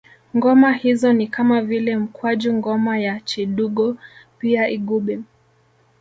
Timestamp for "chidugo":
3.19-3.97